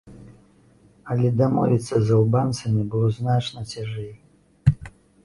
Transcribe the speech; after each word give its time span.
Але 1.15 1.27
дамовіцца 1.41 1.95
з 2.07 2.15
албанцамі 2.17 2.87
было 2.95 3.07
значна 3.19 3.59
цяжэй. 3.73 4.11